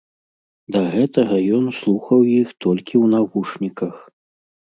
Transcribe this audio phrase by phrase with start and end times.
[0.75, 3.95] Да гэтага ён слухаў іх толькі ў навушніках!